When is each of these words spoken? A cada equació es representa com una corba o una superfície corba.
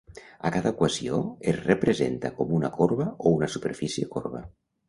A 0.49 0.51
cada 0.53 0.71
equació 0.75 1.19
es 1.51 1.59
representa 1.67 2.33
com 2.39 2.57
una 2.61 2.73
corba 2.81 3.07
o 3.29 3.35
una 3.37 3.51
superfície 3.59 4.13
corba. 4.17 4.47